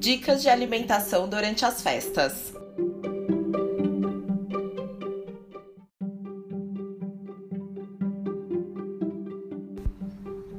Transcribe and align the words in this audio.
Dicas 0.00 0.40
de 0.40 0.48
alimentação 0.48 1.28
durante 1.28 1.62
as 1.62 1.82
festas. 1.82 2.54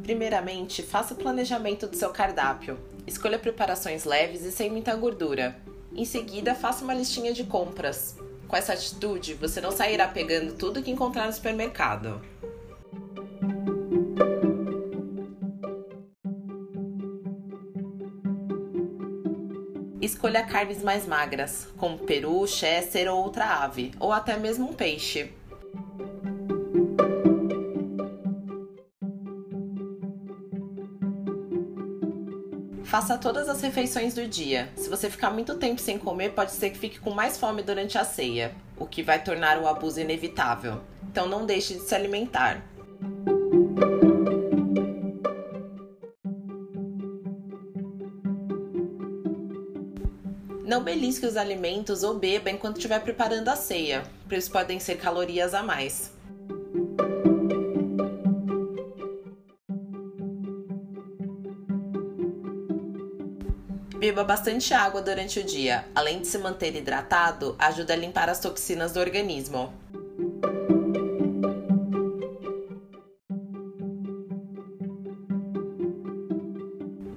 Primeiramente, 0.04 0.84
faça 0.84 1.16
o 1.16 1.18
planejamento 1.18 1.88
do 1.88 1.96
seu 1.96 2.12
cardápio. 2.12 2.78
Escolha 3.08 3.40
preparações 3.40 4.06
leves 4.06 4.44
e 4.44 4.52
sem 4.52 4.70
muita 4.70 4.96
gordura. 4.96 5.58
Em 5.92 6.06
seguida, 6.06 6.54
faça 6.54 6.84
uma 6.84 6.94
listinha 6.94 7.34
de 7.34 7.44
compras. 7.44 8.16
Com 8.48 8.56
essa 8.56 8.74
atitude, 8.74 9.34
você 9.34 9.60
não 9.60 9.72
sairá 9.72 10.08
pegando 10.08 10.54
tudo 10.54 10.84
que 10.84 10.92
encontrar 10.92 11.26
no 11.26 11.34
supermercado. 11.34 12.22
Escolha 20.02 20.44
carnes 20.44 20.82
mais 20.82 21.06
magras, 21.06 21.68
como 21.78 22.00
peru, 22.00 22.48
chester 22.48 23.08
ou 23.08 23.24
outra 23.24 23.64
ave, 23.64 23.92
ou 24.00 24.12
até 24.12 24.36
mesmo 24.36 24.72
um 24.72 24.74
peixe. 24.74 25.32
Faça 32.84 33.16
todas 33.16 33.48
as 33.48 33.62
refeições 33.62 34.16
do 34.16 34.28
dia. 34.28 34.70
Se 34.76 34.90
você 34.90 35.08
ficar 35.08 35.30
muito 35.30 35.56
tempo 35.56 35.80
sem 35.80 36.00
comer, 36.00 36.32
pode 36.32 36.52
ser 36.52 36.72
que 36.72 36.80
fique 36.80 37.00
com 37.00 37.12
mais 37.12 37.38
fome 37.38 37.62
durante 37.62 37.96
a 37.98 38.04
ceia, 38.04 38.56
o 38.78 38.88
que 38.88 39.04
vai 39.04 39.24
tornar 39.24 39.60
o 39.60 39.68
abuso 39.68 40.02
inevitável. 40.02 40.82
Então 41.04 41.28
não 41.28 41.46
deixe 41.46 41.76
de 41.76 41.82
se 41.82 41.94
alimentar. 41.94 42.71
Não 50.72 50.82
belisque 50.82 51.26
os 51.26 51.36
alimentos 51.36 52.02
ou 52.02 52.18
beba 52.18 52.50
enquanto 52.50 52.78
estiver 52.78 53.02
preparando 53.02 53.50
a 53.50 53.58
ceia, 53.58 54.04
pois 54.30 54.48
podem 54.48 54.80
ser 54.80 54.96
calorias 54.96 55.54
a 55.54 55.62
mais. 55.62 56.14
Beba 64.00 64.24
bastante 64.24 64.74
água 64.74 65.02
durante 65.02 65.42
o 65.42 65.44
dia. 65.44 65.84
Além 65.94 66.22
de 66.22 66.28
se 66.28 66.38
manter 66.38 66.74
hidratado, 66.74 67.54
ajuda 67.60 67.92
a 67.92 67.98
limpar 67.98 68.30
as 68.30 68.40
toxinas 68.40 68.94
do 68.94 69.02
organismo. 69.02 69.74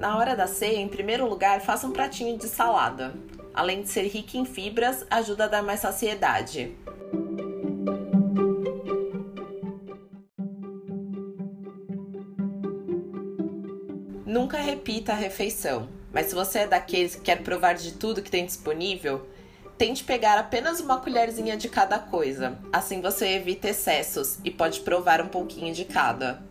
Na 0.01 0.19
hora 0.19 0.35
da 0.35 0.49
ceia, 0.49 0.79
em 0.79 0.89
primeiro 0.89 1.29
lugar, 1.29 1.61
faça 1.61 1.87
um 1.87 1.93
pratinho 1.93 2.37
de 2.37 2.49
salada. 2.49 3.15
Além 3.55 3.83
de 3.83 3.89
ser 3.89 4.09
rica 4.09 4.37
em 4.37 4.45
fibras, 4.45 5.07
ajuda 5.09 5.45
a 5.45 5.49
dar 5.49 5.63
mais 5.63 5.81
saciedade. 5.81 6.77
Nunca 14.27 14.59
repita 14.59 15.13
a 15.13 15.17
refeição. 15.17 15.89
Mas 16.13 16.27
se 16.27 16.35
você 16.35 16.61
é 16.61 16.67
daqueles 16.67 17.15
que 17.15 17.23
quer 17.23 17.43
provar 17.43 17.75
de 17.75 17.93
tudo 17.93 18.23
que 18.23 18.31
tem 18.31 18.45
disponível, 18.45 19.27
tente 19.79 20.03
pegar 20.05 20.39
apenas 20.39 20.81
uma 20.81 21.01
colherzinha 21.01 21.57
de 21.57 21.69
cada 21.69 21.99
coisa. 21.99 22.59
Assim 22.73 23.01
você 23.01 23.35
evita 23.35 23.69
excessos 23.69 24.39
e 24.45 24.51
pode 24.51 24.81
provar 24.81 25.21
um 25.21 25.29
pouquinho 25.29 25.75
de 25.75 25.85
cada. 25.85 26.43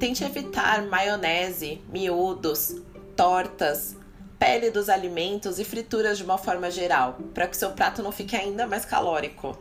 Tente 0.00 0.24
evitar 0.24 0.82
maionese, 0.86 1.80
miúdos, 1.92 2.74
tortas, 3.14 3.94
pele 4.38 4.70
dos 4.70 4.88
alimentos 4.88 5.58
e 5.58 5.64
frituras 5.64 6.16
de 6.18 6.24
uma 6.24 6.38
forma 6.38 6.70
geral, 6.70 7.18
para 7.34 7.46
que 7.46 7.56
seu 7.56 7.70
prato 7.72 8.02
não 8.02 8.10
fique 8.10 8.34
ainda 8.34 8.66
mais 8.66 8.84
calórico. 8.84 9.56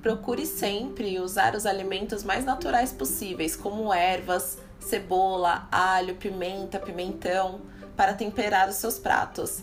procure 0.00 0.46
sempre 0.46 1.18
usar 1.18 1.54
os 1.54 1.64
alimentos 1.64 2.22
mais 2.22 2.44
naturais 2.44 2.92
possíveis, 2.92 3.56
como 3.56 3.92
ervas, 3.92 4.58
cebola, 4.78 5.66
alho, 5.72 6.14
pimenta, 6.16 6.78
pimentão, 6.78 7.62
para 7.96 8.14
temperar 8.14 8.68
os 8.68 8.76
seus 8.76 8.98
pratos. 8.98 9.62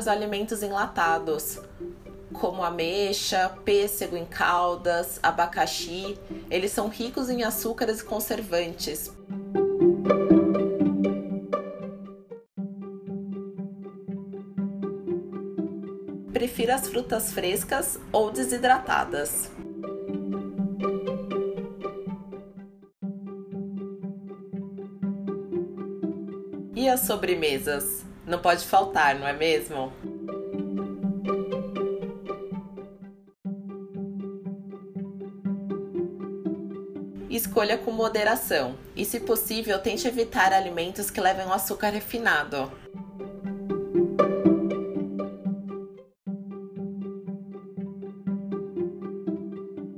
Evitar 0.00 0.02
os 0.02 0.08
alimentos 0.08 0.62
enlatados, 0.62 1.58
como 2.32 2.64
ameixa, 2.64 3.50
pêssego 3.64 4.16
em 4.16 4.24
caldas, 4.24 5.20
abacaxi. 5.22 6.18
Eles 6.50 6.72
são 6.72 6.88
ricos 6.88 7.28
em 7.28 7.42
açúcares 7.42 8.00
e 8.00 8.04
conservantes. 8.04 9.12
Prefira 16.32 16.74
as 16.74 16.88
frutas 16.88 17.32
frescas 17.32 17.98
ou 18.10 18.30
desidratadas. 18.30 19.50
E 26.74 26.88
as 26.88 27.00
sobremesas? 27.00 28.09
Não 28.30 28.38
pode 28.38 28.64
faltar, 28.64 29.18
não 29.18 29.26
é 29.26 29.32
mesmo? 29.32 29.92
Escolha 37.28 37.76
com 37.76 37.90
moderação 37.90 38.78
e, 38.94 39.04
se 39.04 39.18
possível, 39.18 39.80
tente 39.80 40.06
evitar 40.06 40.52
alimentos 40.52 41.10
que 41.10 41.20
levem 41.20 41.44
açúcar 41.50 41.88
refinado. 41.88 42.70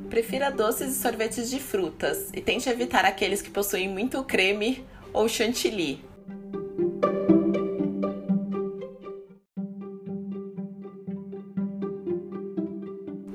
Prefira 0.09 0.51
doces 0.51 0.97
e 0.97 0.99
sorvetes 0.99 1.51
de 1.51 1.61
frutas 1.61 2.31
e 2.33 2.41
tente 2.41 2.67
evitar 2.71 3.05
aqueles 3.05 3.43
que 3.43 3.51
possuem 3.51 3.91
muito 3.91 4.25
creme 4.25 4.87
ou 5.13 5.29
chantilly. 5.29 6.12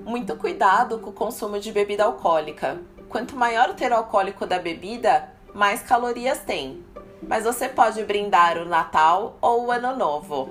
Muito 0.08 0.38
cuidado 0.38 1.00
com 1.00 1.10
o 1.10 1.14
consumo 1.14 1.60
de 1.60 1.70
bebida 1.70 2.06
alcoólica. 2.06 2.80
Quanto 3.10 3.36
maior 3.36 3.72
o 3.72 3.74
teor 3.74 3.92
alcoólico 3.92 4.48
da 4.48 4.58
bebida, 4.58 5.30
mais 5.54 5.82
calorias 5.82 6.40
tem. 6.40 6.82
Mas 7.22 7.44
você 7.44 7.68
pode 7.68 8.02
brindar 8.06 8.58
o 8.58 8.64
Natal 8.64 9.38
ou 9.42 9.66
o 9.66 9.72
Ano 9.72 9.98
Novo. 9.98 10.48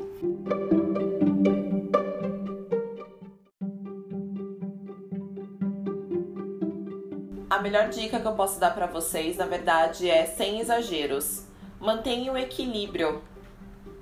A 7.49 7.59
melhor 7.59 7.89
dica 7.89 8.21
que 8.21 8.27
eu 8.27 8.35
posso 8.35 8.61
dar 8.61 8.75
para 8.75 8.87
vocês, 8.87 9.39
na 9.39 9.47
verdade, 9.47 10.11
é 10.11 10.27
sem 10.27 10.61
exageros. 10.61 11.45
Mantenha 11.81 12.31
o 12.31 12.37
equilíbrio. 12.37 13.23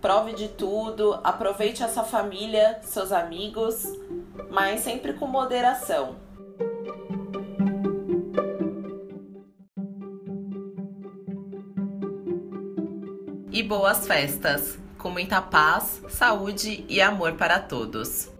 Prove 0.00 0.32
de 0.32 0.48
tudo, 0.48 1.16
aproveite 1.22 1.84
a 1.84 1.88
sua 1.88 2.02
família, 2.02 2.80
seus 2.82 3.12
amigos, 3.12 3.86
mas 4.50 4.80
sempre 4.80 5.12
com 5.14 5.26
moderação. 5.26 6.16
E 13.50 13.62
boas 13.62 14.06
festas, 14.06 14.78
com 14.98 15.10
muita 15.10 15.40
paz, 15.40 16.02
saúde 16.08 16.84
e 16.88 17.00
amor 17.00 17.34
para 17.34 17.60
todos. 17.60 18.33